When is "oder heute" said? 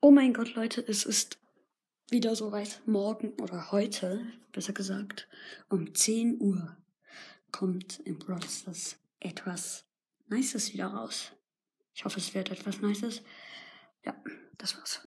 3.40-4.24